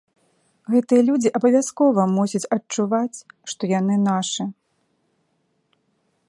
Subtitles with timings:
[0.75, 4.49] Гэтыя людзі абавязкова мусяць адчуваць, што яны нашы.